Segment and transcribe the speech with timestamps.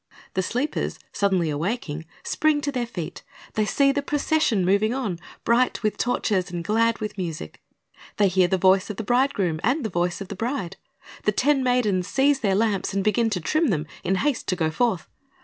[0.33, 3.21] The sleepers, suddenly awaking, spring to their feet.
[3.53, 7.61] They see the procession moving on, bright with torches and glad with music.
[8.17, 10.77] They hear the voice of the bridegroom and the voice of the bride.
[11.25, 14.71] The ten maidens seize their lamps and begin to trim them, in haste to go
[14.71, 15.07] forth.